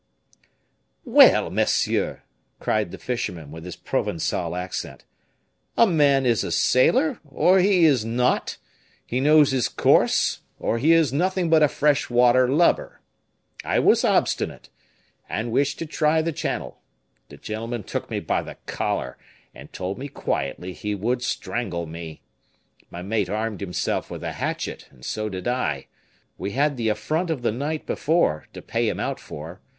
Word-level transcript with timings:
"Well, 1.05 1.51
monsieur!" 1.51 2.23
cried 2.59 2.89
the 2.89 2.97
fisherman, 2.97 3.51
with 3.51 3.65
his 3.65 3.75
Provencal 3.75 4.55
accent, 4.55 5.05
"a 5.77 5.85
man 5.85 6.25
is 6.25 6.43
a 6.43 6.51
sailor, 6.51 7.19
or 7.23 7.59
he 7.59 7.85
is 7.85 8.03
not; 8.03 8.57
he 9.05 9.19
knows 9.19 9.51
his 9.51 9.69
course, 9.69 10.39
or 10.57 10.79
he 10.79 10.91
is 10.91 11.13
nothing 11.13 11.51
but 11.51 11.61
a 11.61 11.67
fresh 11.67 12.09
water 12.09 12.47
lubber. 12.49 12.99
I 13.63 13.77
was 13.77 14.03
obstinate, 14.03 14.69
and 15.29 15.51
wished 15.51 15.77
to 15.77 15.85
try 15.85 16.23
the 16.23 16.31
channel. 16.31 16.81
The 17.29 17.37
gentleman 17.37 17.83
took 17.83 18.09
me 18.09 18.19
by 18.21 18.41
the 18.41 18.55
collar, 18.65 19.19
and 19.53 19.71
told 19.71 19.99
me 19.99 20.07
quietly 20.07 20.73
he 20.73 20.95
would 20.95 21.21
strangle 21.21 21.85
me. 21.85 22.23
My 22.89 23.03
mate 23.03 23.29
armed 23.29 23.61
himself 23.61 24.09
with 24.09 24.23
a 24.23 24.31
hatchet, 24.31 24.87
and 24.89 25.05
so 25.05 25.29
did 25.29 25.47
I. 25.47 25.85
We 26.39 26.53
had 26.53 26.75
the 26.75 26.89
affront 26.89 27.29
of 27.29 27.43
the 27.43 27.51
night 27.51 27.85
before 27.85 28.47
to 28.53 28.63
pay 28.63 28.89
him 28.89 28.99
out 28.99 29.19
for. 29.19 29.61